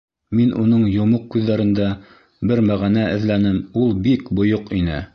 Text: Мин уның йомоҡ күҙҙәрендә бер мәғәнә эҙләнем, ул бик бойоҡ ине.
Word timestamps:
Мин 0.37 0.53
уның 0.61 0.85
йомоҡ 0.93 1.27
күҙҙәрендә 1.35 1.91
бер 2.53 2.65
мәғәнә 2.71 3.07
эҙләнем, 3.19 3.63
ул 3.85 3.97
бик 4.09 4.29
бойоҡ 4.41 4.79
ине. 4.83 5.03